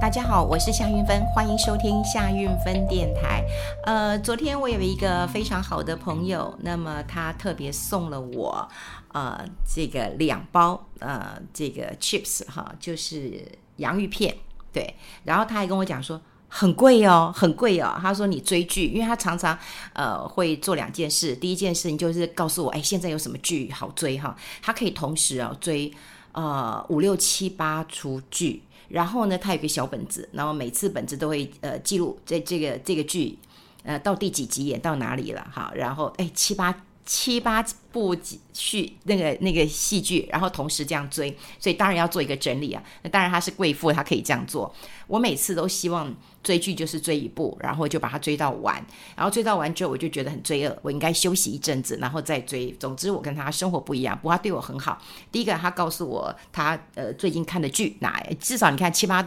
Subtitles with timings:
[0.00, 3.44] 大家好，我是夏运芬，欢迎收听夏运芬电台。
[3.84, 8.66] 呃，昨天我有一个非常好的朋友，那么他特别送了我
[9.12, 14.34] 呃这个两包呃这个 chips 哈，就是洋芋片，
[14.72, 14.94] 对。
[15.24, 17.94] 然后他还跟我讲说很贵哦，很贵哦。
[18.00, 19.56] 他说你追剧，因为他常常
[19.92, 24.34] 呃会做两件事，第一件事情就是告诉我，哎，现在有什么剧好追哈？
[24.62, 25.92] 他可以同时啊追
[26.32, 28.62] 呃五六七八出剧。
[28.90, 33.38] 然后呢，他有个小本子，然后每次本子都会呃记录这这个这个剧，
[33.84, 36.74] 呃到第几集演到哪里了哈，然后哎七八
[37.12, 37.60] 七八
[37.90, 38.16] 部
[38.52, 42.80] 戏那个那个戏剧，然后同时这样追，所以当然要做一个整理啊。
[43.02, 44.72] 那当然他是贵妇，他可以这样做。
[45.08, 46.14] 我每次都希望。
[46.42, 48.74] 追剧就是追一部，然后就把它追到完，
[49.14, 52.74] 然后追到完之后，我就觉得很罪恶，我应该休息一阵子，然后再追。
[52.80, 54.98] 总之，我跟他生活不一样，不过他对我很好。
[55.30, 59.22] 第一个，他告诉我他呃最近看的剧哪，至少你看七八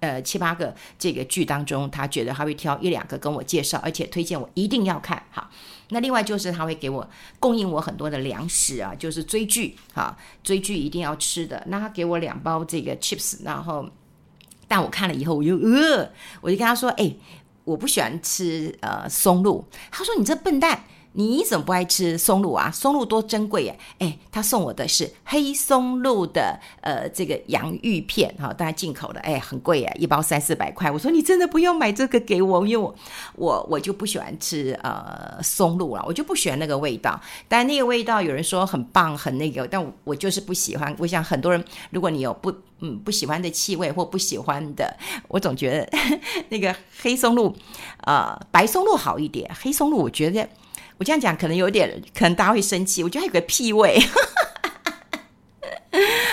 [0.00, 5.22] 呃七八个这个剧当中，他觉得他会挑一两个跟我介绍，而且推荐我一定要看。
[5.30, 5.50] 好，
[5.90, 11.62] 那另外就是他会给我供应我很多的粮食啊，就是追剧哈，追剧一定要吃的。
[11.68, 13.88] 那他给我两包这个 chips，然后。
[14.70, 16.12] 但我看了以后，我又呃，
[16.42, 17.10] 我就跟他说：“哎，
[17.64, 22.70] 我不喜欢吃呃松露。”他说：“你这笨蛋。”你怎么不爱吃松露啊？
[22.70, 23.78] 松露多珍贵耶！
[23.98, 30.90] 哎，他送我的是黑松露的呃这个洋芋片哈，当然进口的，哎，很贵耶，一包三四百块。
[30.90, 32.94] 我说你真的不用买这个给我，因为我
[33.34, 37.20] 我我就不喜欢吃呃松露了，我就不喜欢那个味道。
[37.48, 40.94] 但那个味道有人说很棒，很那个，但我就是不喜欢。
[40.98, 45.98] 我想很多人，如果你有不嗯不喜欢的气味或不喜欢的，我总觉得
[46.50, 47.56] 那个黑松露
[48.04, 50.48] 呃白松露好一点，黑松露我觉得。
[50.98, 53.02] 我这样讲可能有点，可能大家会生气。
[53.04, 53.98] 我觉得还有个屁味。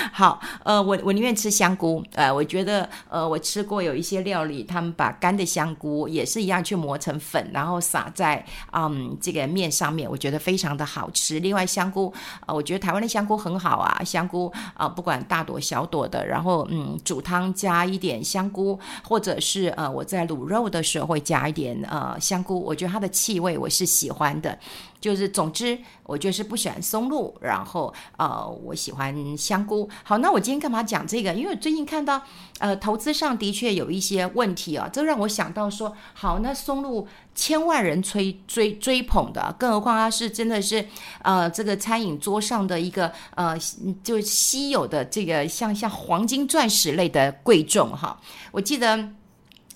[0.14, 11.40] 好，呃，我我宁愿吃香菇，呃，我觉得，呃，我吃过有一些料理，他们把干的香菇也是一样去磨成粉，然后撒在嗯这个面上面，我觉得非常的好吃。
[11.40, 12.13] 另外，香菇，
[12.46, 24.58] 呃，我觉得台湾的香菇很好啊，香菇啊，呃，不管大朵小朵的，然后嗯煮汤加一点香菇，或者是呃我在卤肉的时候会加一点呃香菇，我觉得它的气味我是喜欢的。
[25.05, 29.88] 就是，总之，我就是不喜欢松露，然后，呃，我喜欢香菇。
[30.01, 31.31] 好，那我今天干嘛讲这个？
[31.31, 32.19] 因为最近看到，
[32.57, 40.83] 呃，投资上的确有一些问题啊，这让我想到说，好，那松露千万人追追追捧的，更何况它是真的是，
[41.22, 43.55] 呃，这个餐饮桌上的一个，呃，
[44.03, 48.19] 就稀有的这个像像黄金钻石类的贵重哈。
[48.51, 49.09] 我记得。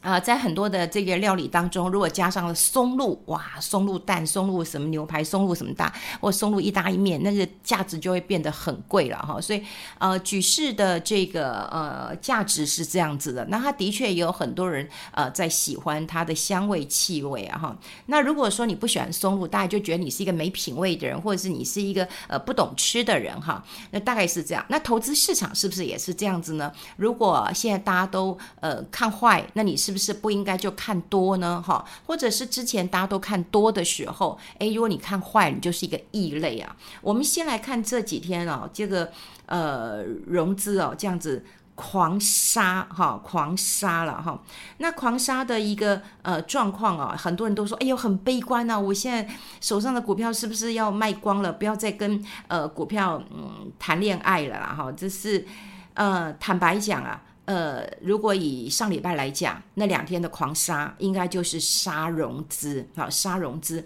[0.02, 9.42] 啊、在很多的这个料理当中，如果加上了松露，哇，松露蛋、松露什么牛排、松露什么大，或松露意大利面，那个价值就会变得很贵了哈。
[9.42, 9.62] 所以，
[9.98, 13.46] 呃，举世的这个呃价值是这样子的。
[13.50, 17.78] 那它的确也有很多人呃在喜欢它的香味、气味啊哈。
[18.06, 23.62] 那如果说你不喜欢松露，大家就觉得你是一个没品味的人，或者是你是一个呃不懂吃的人哈。
[23.92, 24.66] 那大概是这样。
[24.70, 26.72] 那投资市场是不是也是这样子呢？
[26.96, 29.89] 如果现在大家都呃看坏，那你是。
[29.90, 31.60] 是不是不应该就看多呢？
[31.66, 36.76] 哈，或者是之前大家都看多的时候，诶，如果你看坏，你就是一个异类啊。
[37.02, 39.12] 我们先来看这几天哦，这个
[39.48, 44.40] 呃融资哦这样子狂杀哈，狂杀了哈。
[44.78, 49.28] 那狂杀的一个呃状况啊，很多人都说，哎呦很悲观啊，我现在
[49.60, 51.52] 手上的股票是不是要卖光了？
[51.52, 54.92] 不要再跟呃股票嗯谈恋爱了啦哈。
[54.92, 55.48] 这是
[55.96, 57.24] 呃坦白讲啊。
[57.50, 63.84] 呃，如果以上礼拜来讲，那两天的狂杀，应该就是杀融资，好，杀融资。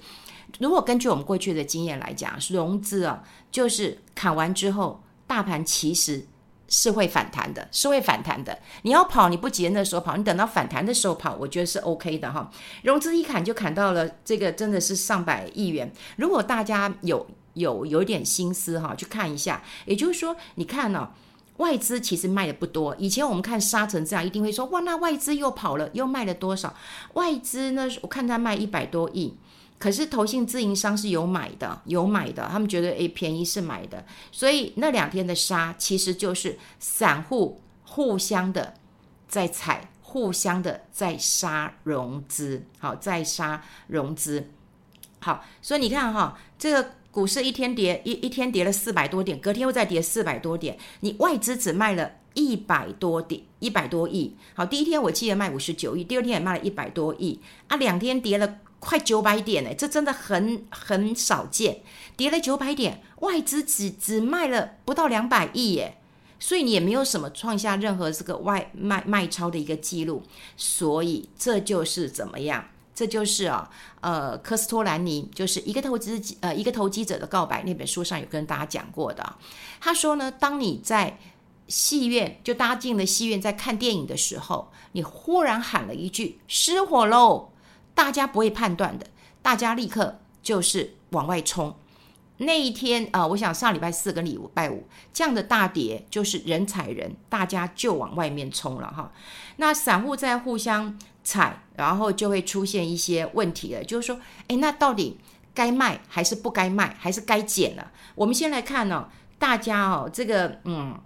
[0.59, 6.27] 如果根据我们过去的经验来讲，融资啊，就是砍完之后，大盘其实
[6.67, 8.59] 是会反弹的，是会反弹的。
[8.81, 12.51] 你要跑，你不急的时候跑，你等到反弹的时候跑，我觉得是 OK 的哈。
[12.81, 15.89] 融资一砍就砍到了这个，真的是上百亿元。
[16.17, 21.07] 如果大家有有有点心思哈，去看一下，也就是说，你看呢、哦。
[21.57, 26.73] 外资其实卖的不多，以前我们看杀成这样，一定会说哇，那外资又跑了，又卖了多少？
[27.13, 27.87] 外资呢？
[28.01, 29.35] 我看他卖一百多亿，
[29.77, 38.73] 可是投信自营商是有买的，有买的，他们觉得诶便宜是买的，所以那两天的杀其实就是散户互相的
[39.27, 44.49] 在踩，互相的在杀融资，好，在杀融资，
[45.19, 46.91] 好，所以你看哈，这个。
[47.13, 54.35] 股市一天跌一一天跌了四百多点，隔天又再跌四百多点，你外资只卖了一百多点，一百多亿。
[54.55, 61.81] 好，第一天我记得卖五十九亿，第二天也卖了一百多亿啊，两天跌了快九百点哎，这真的很很少见，
[62.17, 65.99] 跌了九百点，外资只只卖了不到两百亿耶。
[66.39, 70.23] 所以你也没有什么创下任何这个外卖卖超的一个记录，
[70.57, 72.65] 所以这就是怎么样？
[72.95, 73.69] 这就是啊，
[74.01, 79.35] 呃，科斯托兰尼就是一个投资呃一个投机者的告白那本书上有跟大家讲过的。
[79.79, 81.17] 他说呢，当你在
[81.67, 87.51] 戏院就搭进了戏院，在看电影的时候，你忽然喊了一句“失火喽”，
[87.95, 89.07] 大家不会判断的，
[89.41, 91.75] 大家立刻就是往外冲。
[92.37, 99.11] 那一天啊、我想上礼拜四跟礼拜五这样的大跌，就是人踩人，大家就往外面冲了哈。
[99.57, 105.17] 那散户在互相踩，然后就会出现一些问题了，就是说，哎，那到底
[105.53, 107.91] 该卖还是不该卖，还是该减了？
[108.15, 109.09] 我们先来看呢、
[109.39, 110.99] 大家哦，这个嗯，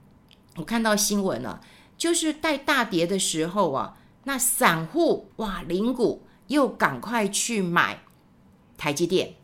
[0.56, 1.62] 我看到新闻了，
[1.98, 8.00] 就是带大跌的时候啊，那散户哇，零股又赶快去买
[8.78, 9.36] 台积电，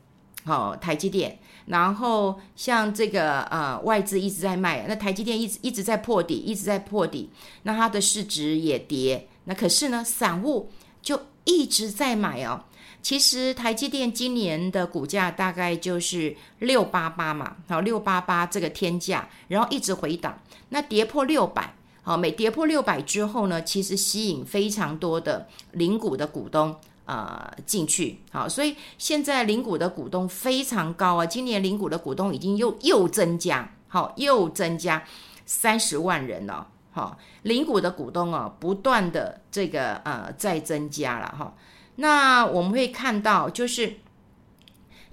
[0.46, 1.40] 哦，台积电。
[1.66, 7.30] 然后像这个呃外资一直在卖，那台积电一直一直在破底，一直在破底，
[7.62, 9.30] 那它的市值也跌。
[9.46, 12.64] 那可是呢，散户就一直在买哦。
[13.02, 26.76] 其实台积电今年的股价大概就是六八八嘛，好六八八这个天价，然后一直回档，那跌破六百，好每跌破六百之后呢，其实吸引非常多的零股的股东。
[27.06, 35.04] 呃，进去好，所以现在零股的股东非常高啊，今年零股的股东已经又又增加，好，又增加
[35.46, 41.54] 三十万人了，好，零股的股东啊，不断的这个呃在增加了哈，
[41.98, 43.98] 那我们会看到就是。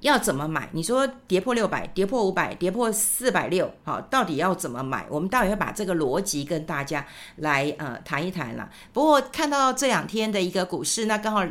[0.00, 0.66] 要怎么买？
[0.72, 5.04] 你说跌破六百，跌破五百，跌破四百六，好，到底要怎么买？
[5.10, 7.06] 我们待会会把这个逻辑跟大家
[7.36, 8.70] 来呃谈一谈了。
[8.94, 11.44] 不过看到这两天的一个股市，那刚好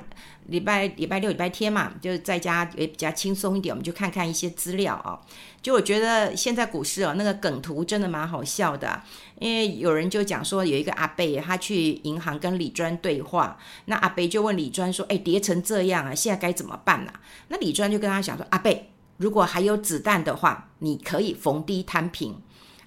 [0.49, 5.19] 礼拜礼拜六、礼拜天嘛，就是在家也比较轻松一点，我们就看看一些资料啊。
[5.61, 9.01] 就我觉得现在股市哦，那个梗图真的蛮好笑的，
[9.39, 17.13] 因为有人就讲说有一个阿伯他去银行跟李专对话，那阿伯就问李专说：“哎，跌成这样啊，现在该怎么办啊？”
[17.49, 18.71] 那李专就跟他讲说：“阿伯，
[19.17, 22.41] 如果还有子弹的话，你可以逢低摊平。”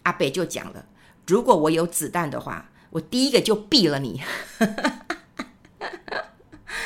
[0.04, 0.86] 阿伯就讲了
[1.28, 4.20] ：“如果我有子弹的话，我第一个就毙了你。”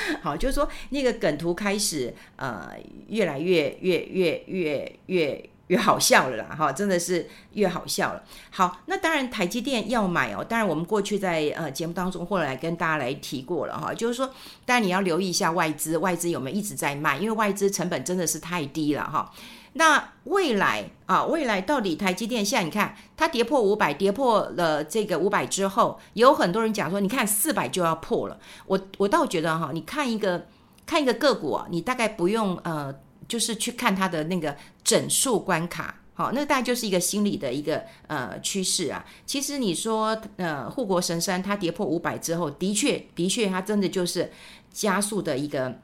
[0.22, 2.72] 好，就是说那个梗图开始呃
[3.08, 5.50] 越来越越越越越。
[5.68, 8.22] 越好笑了啦，哈，真的是越好笑了。
[8.50, 10.44] 好，那当然台积电要买哦。
[10.44, 14.30] 当然我们过去在呃节目当中或者来跟大家来提过了哈，就是说，
[14.64, 17.18] 当然你要留意一下外资，外资有没有一直在卖？
[17.18, 19.32] 因为外资成本真的是太低了哈。
[19.72, 28.38] 那未来啊，未来到底台积电现在你看它跌破五百，跌破了这个五百之后，有很多人讲说，你看四百就要破了。
[28.66, 30.46] 我我倒觉得哈，你看一个
[30.86, 32.94] 看一个个股，你大概不用呃。
[33.28, 39.04] 就是去看它的那个整数关卡，好，那大概就是一个心理的一个呃趋势啊。
[39.24, 44.32] 其实你说呃护国神山它跌破五百之后，的确的确它真的就是
[44.70, 45.80] 加速的一个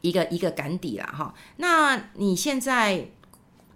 [0.00, 1.34] 一个一个赶底了哈。
[1.56, 3.08] 那你现在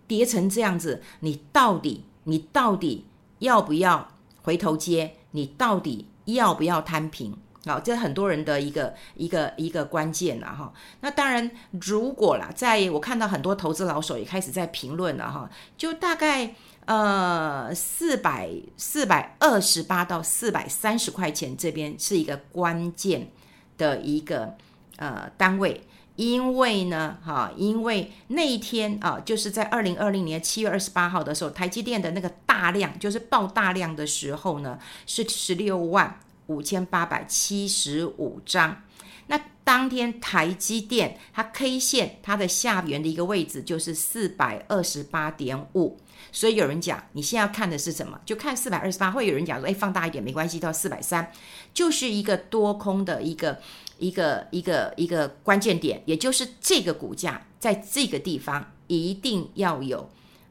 [0.07, 3.07] 跌成这样子，你到底你到底
[3.41, 4.13] 要不要
[4.43, 5.17] 回头接？
[5.33, 7.37] 你到底要不要摊平？
[7.67, 10.73] 好，这很多人的一个一个一个关键了哈。
[11.03, 16.55] 那当然，如果啦，在我看到很多投资老手也开始在评论了哈，就大概
[16.87, 23.31] 呃四百四百二十八到四百三十块钱这边是一个关键
[23.77, 24.55] 的一个
[24.97, 36.19] 呃单位，因为呢哈，因为那一天啊，就是在二零二零年七月二十八号的时候，台积电的那个大量就是爆大量的时候呢，是十六万。
[36.51, 38.83] 五千八百七十五张，
[39.29, 45.97] 那当天台积电它 K 线它的下缘的一个位置就是四百二十八点五，
[46.33, 48.21] 所以有人讲你现在要看的是什么？
[48.27, 49.13] 就看四百二十八。
[49.13, 51.31] 会有人讲说，哎，放大一点没关系，到四百三，
[51.73, 53.61] 就是一个多空的一个
[53.99, 60.11] 一个一个一个关键点，也就是这个股价在这个地方一定要有。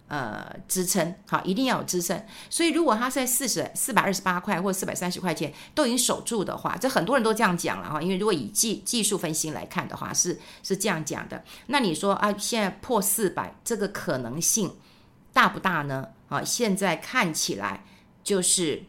[0.10, 2.20] 呃，支撑好，一定要有支撑。
[2.50, 8.02] 所以，如果它在四十四百二十八块或四百三十块钱都已经守住的话，这很多人都这样讲了哈。
[8.02, 11.44] 因为如果以技技术分析来看的话，是是这样讲的。
[11.68, 14.76] 那你说啊，现在破四百，这个可能性
[15.32, 16.08] 大不大呢？
[16.28, 17.86] 啊，现在看起来
[18.24, 18.82] 就是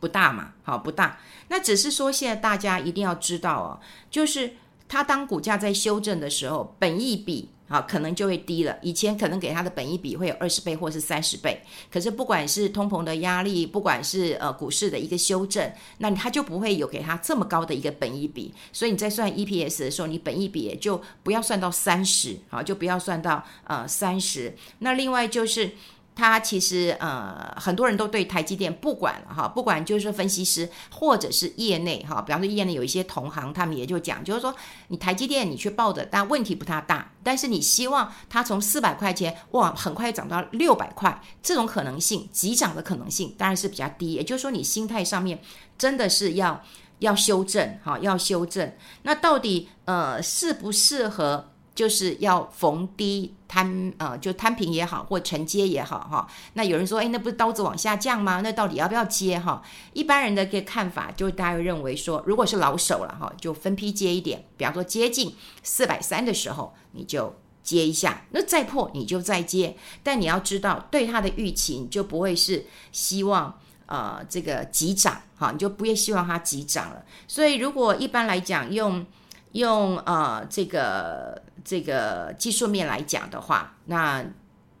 [0.00, 1.20] 不大嘛，好，不大。
[1.48, 4.54] 那只是说，现在大家一定要知道哦，就是
[4.88, 7.50] 它当股价在修正的时候，本益比。
[7.72, 8.76] 好，可能就会低了。
[8.82, 11.58] 以前可能给它的本益比会有二十倍或是三十倍，
[11.90, 18.52] 可是不管是通膨的压力，不管是呃股市的一个修正，那它就不会有给它这么高的一个本益比。
[18.74, 24.54] 所以你在算 EPS 的时候，你本益比也就不要算到三十，好，就不要算到呃三十。
[24.80, 25.70] 那另外就是，
[26.14, 34.54] 他其实呃，很多人都对台积电不管了哈，不管就是说分析师或者是业内哈，比方说业内有一些同行，他们也就讲，就是说
[34.88, 45.40] 你台积电你去抱着，但问题不太大，但是你希望它从四百块钱哇，很快涨到六百块，这种可能性急涨的可能性当然是比较低，也就是说你心态上面
[45.78, 46.62] 真的是要
[46.98, 48.72] 要修正哈，要修正。
[49.02, 51.51] 那到底呃适不适合？
[51.74, 56.28] 就是要逢低摊，呃，就摊平也好，或承接也好，哈。
[56.52, 58.42] 那有人说，哎，那不是刀子往下降吗？
[58.42, 59.38] 那到底要不要接？
[59.38, 59.62] 哈，
[59.94, 64.44] 一般人的个看法，就大家会认为说，如果是老手了，哈，就分批接一点。
[64.56, 68.26] 比方说，接近四百三的时候，你就接一下。
[68.32, 69.74] 那再破，你就再接。
[70.02, 77.02] 但你要知道，对它的预期，你就不会是希望，呃，这个急涨，哈，你就不会希望它急涨了。
[77.26, 79.06] 所以，如果一般来讲，用
[79.52, 84.24] 用呃这个这个技术面来讲的话，那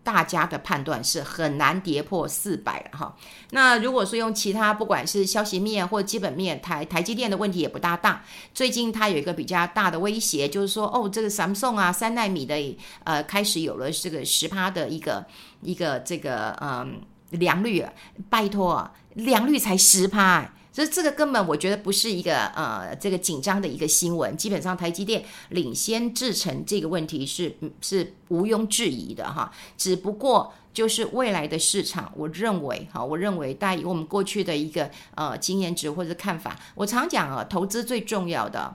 [0.04, 3.14] 大家的判断是很难跌破四百哈。
[3.50, 8.24] 那如果说用其他不管是消息面或基本面，台台积电的问题也不大大。
[8.52, 15.24] 最近它有一个比较大的威胁，就是说哦，这个 Samsung 啊，三奈米的呃开始有了这个十趴的一个
[15.60, 17.00] 一个这个嗯
[17.30, 17.86] 良率，
[18.28, 20.52] 拜托，良率才十趴。
[20.72, 38.74] 所以这个根本我觉得不是一个呃这个紧张的一个新闻，基本上台积电领先制程这个问题是是毋庸置疑的哈，只不过就是未来的市场，我认为哈，我认为大家以我们过去的一个呃经验值或者看法，我常讲啊，投资最重要的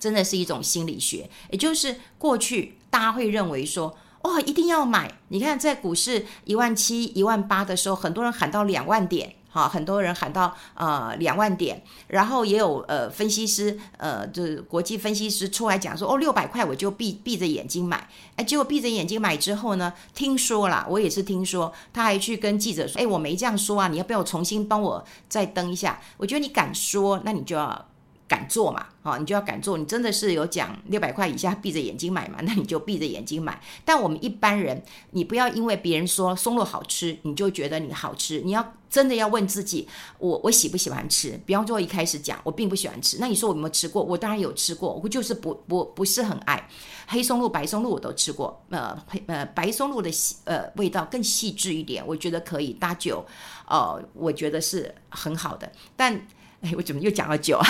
[0.00, 9.36] 真的是一种心理学，也就是过去大家会认为说哦一定要买，你看在股市一万七一万八的时候，很多人喊到两万点。
[9.52, 26.00] 好，很多人喊到呃两万点，然后也有呃分析师呃就是国际分析师出来讲说哦六百块我就闭闭着眼睛买，哎结果闭着眼睛买之后呢，听说啦，我也是听说，他还去跟记者说，哎我没这样说啊，你要不要重新帮我再登一下？
[26.16, 27.86] 我觉得你敢说，那你就要。
[28.32, 28.86] 敢做嘛？
[29.02, 29.76] 好，你就要敢做。
[29.76, 32.38] 你真的是有讲六百块以下闭着眼睛买嘛？
[32.48, 33.60] 那你就闭着眼睛买。
[33.84, 38.40] 但我们一般人，你不要因为别人说松露好吃，你就觉得你好吃。
[38.40, 39.86] 你要真的要问自己，
[40.18, 41.38] 我我喜不喜欢吃？
[41.44, 44.02] 比方说一开始讲我并不喜欢吃，那你说我有没有吃过？
[44.02, 46.66] 我当然有吃过，我就是不不不是很爱
[47.08, 48.64] 黑松露、白松露我都吃过。
[48.70, 50.10] 呃，黑呃白松露的
[50.44, 53.22] 呃味道更细致一点，我觉得可以搭酒。
[53.68, 56.26] 呃，我觉得是很好的，但。
[56.62, 57.60] 哎，我怎么又讲了酒？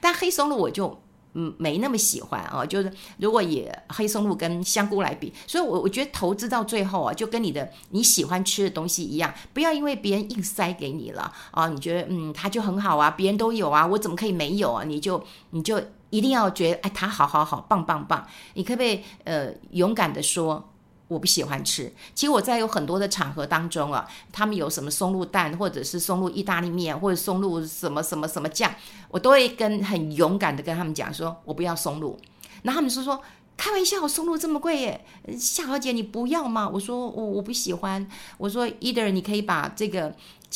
[0.00, 1.02] 但黑松露我就
[1.34, 2.64] 嗯没那么喜欢啊。
[2.64, 14.84] 就是如果以黑松露跟香菇来比，所以我我觉得投资到最后啊，就跟你的你喜欢吃的东西一样，不要因为别人硬塞给你了啊，你觉得嗯它就很好啊，别人都有啊，我怎么可以没有啊？
[14.84, 20.72] 你就你就一定要觉得哎它好好好棒棒棒，你可不可以呃勇敢的说？
[21.08, 21.92] 我不喜欢吃。
[22.14, 28.74] 其实我在有很多的场合当中啊，他们有什么松露蛋，或者是松露意大利面，或者松露什么什么什么酱，
[29.08, 32.18] 我都会跟很勇敢的跟他们讲说，我不要松露。
[32.62, 33.22] 那他们说说
[33.56, 35.04] 开玩笑，松露这么贵耶，
[35.38, 36.68] 夏小姐你不要吗？
[36.68, 38.04] 我说我我不喜欢。
[38.38, 40.12] 我说 either 你可以把这个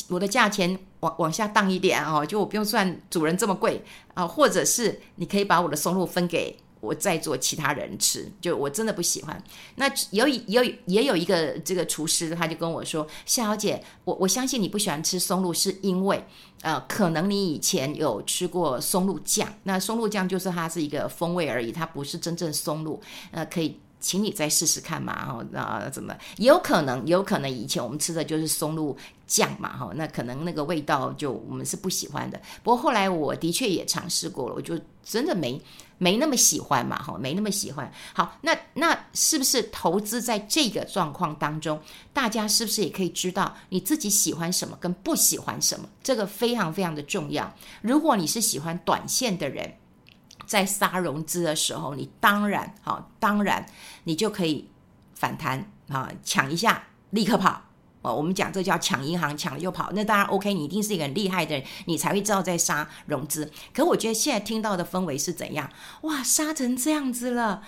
[0.09, 6.59] 我的价钱往往下降一点哦，就我不用算主人这么贵啊，或者是你可以把我的松露分给。
[6.81, 9.43] 我再做其他人吃，就我真的不喜欢。
[9.77, 16.25] 那有有也有一个这个厨师，他就跟我说：“夏小姐，我我相信你不喜欢吃松露，是因为
[16.63, 19.49] 呃，可能你以前有吃过松露酱。
[19.65, 23.01] 那松露酱就是它是一个风味而已，它不是真正松露。
[23.31, 25.15] 呃，可以请你再试试看嘛。
[25.27, 27.07] 哈，那怎么有可能？
[27.07, 29.77] 有可能以前我们吃的就是松露酱嘛。
[29.77, 32.41] 哈，那可能那个味道就我们是不喜欢的。
[32.63, 35.61] 不过后来我的确也尝试过了，我就真的没。”
[36.03, 37.93] 没那么喜欢嘛，哈，没那么喜欢。
[38.15, 41.79] 好，那那是不是投资在这个状况当中，
[42.11, 45.87] 大家是不是也可以知道你自己喜欢什么跟不喜欢什么？
[46.03, 47.55] 这个非常非常的重要。
[47.83, 49.71] 如果你是喜欢短线的人，
[50.51, 53.65] 在杀融资的时候，你当然好，当然
[54.03, 54.69] 你就可以
[55.15, 57.63] 反弹啊，抢一下，立刻跑。
[58.03, 63.49] 哦，我们讲这叫抢银行，抢了又跑，那当然 OK，你一定是一个很厉害的人，你才会知道在杀融资。
[63.73, 65.71] 可我觉得现在听到的氛围是怎样？
[66.01, 67.63] 哇，杀成这样子了，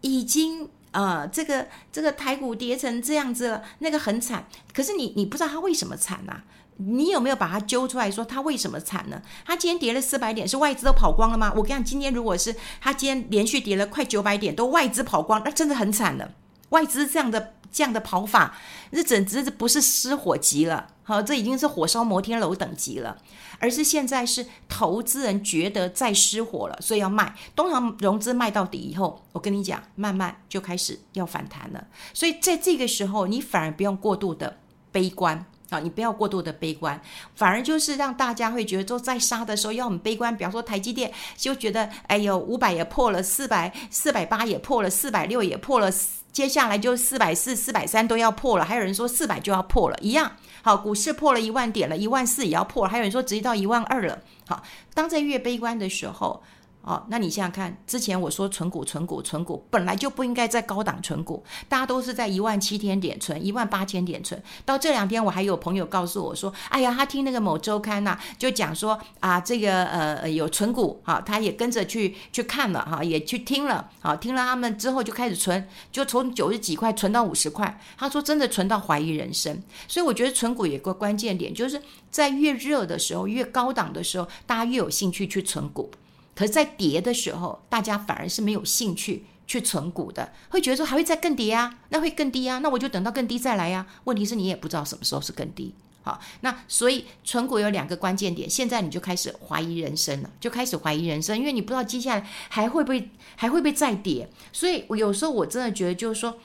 [0.00, 4.48] 已经呃，这个这个台股跌成这样子了，那个很惨。
[4.72, 6.42] 可是你你不知道他为什么惨呐、
[6.76, 9.22] 你有没有把它揪出来说他为什么惨呢？
[9.44, 11.52] 他今天跌了四百点，是外资都跑光了吗？
[11.54, 16.32] 我跟你讲，今天如果是他今天连续跌了快九百点，都外资跑光，那真的很惨了。
[16.70, 18.56] 外资这样的这样的跑法，
[18.90, 23.16] 这简直不是失火级了，好，这已经是火烧摩天楼等级了，
[23.60, 27.32] 而是现在是投资人觉得再失火了，所以要卖。
[27.54, 31.86] 通常融资卖到底以后，我跟你讲，慢慢就开始要反弹了。
[32.12, 34.58] 所以在这个时候，你反而不用过度的
[34.90, 35.46] 悲观。
[35.70, 37.00] 啊，你不要过度的悲观，
[37.34, 40.36] 反而就是让大家会觉得，说在杀的时候要很悲观。
[40.36, 45.90] 比方说台积电就觉得，哎呦，五百也破了，四百四百八也破了，四百六也破了，
[46.32, 48.64] 接下来就四百四、四百三都要破了。
[48.64, 50.30] 还有人说四百就要破了，一样。
[50.62, 52.90] 好，股市破了一万点了，一万四也要破了。
[52.90, 54.18] 还有人说直接到一万二了。
[54.46, 56.42] 好，当在越悲观的时候。
[56.84, 64.40] 哦，那你想想看，之前我说存股、存股、存股，本来就不应该在高档存股，大家都是在一万七千点存，一万八千点存。
[64.66, 77.80] 到这两天，我还有朋友告诉我说：“哎呀，他听那个某周刊呐、就讲说啊，这个呃有存股，哈、他也跟着去去看了，哈、也去听了，啊，听了他们之后就开始存，就从九十几块存到五十块。
[77.96, 79.58] 他说真的存到怀疑人生。
[79.88, 85.90] 所以我觉得存股有个关键点，就是在越热的时候、越高档的时候，大家越有兴趣去存股。”
[86.34, 94.00] 可是，在跌的时候，大家反而是没有兴趣去存股的，会觉得说还会再更跌啊，那会更低啊，那我就等到更低再来呀、啊。
[94.04, 95.72] 问题是你也不知道什么时候是更低，
[96.02, 106.36] 好，那所以存股有两个关键点，现在你就开始怀疑人生了，就开始怀疑人生，因为你不知道接下来还会不会还会不会再跌，所以我有时候我真的觉得就是说，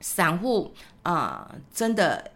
[0.00, 2.32] 散户啊、真的，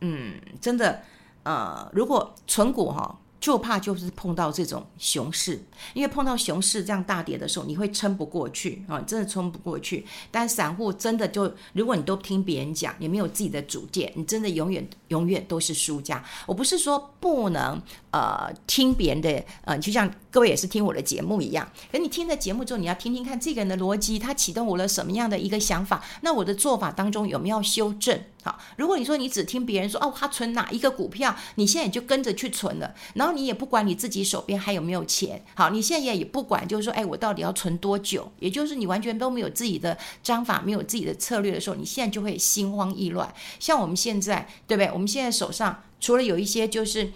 [0.00, 1.02] 嗯，真的，
[1.44, 3.18] 呃，如果存股哈。
[3.42, 5.60] 就怕就是碰到这种熊市，
[5.94, 10.06] 因为碰到熊市这样大跌的时候，你会撑不过去啊，真的撑不过去。
[10.30, 16.24] 但散户真的就，如果你都听别人讲，你没有自己的主见，你真的永远永远都是输家。
[16.46, 21.68] 我不是说不能呃听别人的，呃，就像各位也是听我的节目一样。
[21.90, 26.02] 可你听了节目之后，你要听听看这个人的逻辑，他启动我了什么样的一个想法？
[26.20, 28.18] 那我的做法当中有没有修正？
[28.44, 38.30] 好，如果你说你只听别人说哦，他存哪一个股票，你现在就跟着去存了，然后你也不管你自己手边还有没有钱，好，你现在也也不管，就是说，哎，我到底要存多久？
[38.40, 43.32] 也就是你完全都没有自己的章法，没有自己的策略的时候，你现在就会心慌意乱。
[43.60, 44.90] 像我们现在，对不对？
[44.92, 47.12] 我们现在手上除了有一些就是。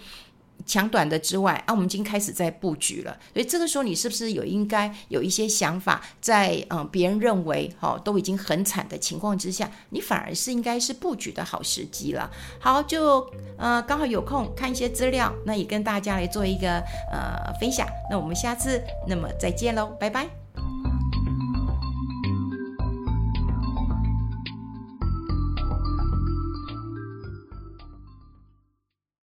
[0.65, 3.17] 抢短的之外啊，我们已经开始在布局了。
[3.33, 6.63] 所以这个时候，你是不是有应该有一些想法在？
[6.69, 12.29] 嗯，别人认为哦都已经很惨的情况之下，你反而是应该是布局的好时机了。
[12.59, 13.25] 好，就
[13.57, 16.79] 呃刚好有空看一些资料，那也跟大家来做一个
[17.11, 17.87] 呃分享。
[18.09, 20.46] 那我们下次那么再见喽，拜拜。